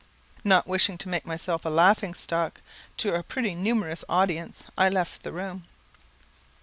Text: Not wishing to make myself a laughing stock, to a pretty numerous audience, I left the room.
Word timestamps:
Not 0.43 0.65
wishing 0.65 0.97
to 0.97 1.09
make 1.09 1.27
myself 1.27 1.63
a 1.63 1.69
laughing 1.69 2.15
stock, 2.15 2.61
to 2.97 3.13
a 3.13 3.21
pretty 3.21 3.53
numerous 3.53 4.03
audience, 4.09 4.63
I 4.75 4.89
left 4.89 5.21
the 5.21 5.31
room. 5.31 5.67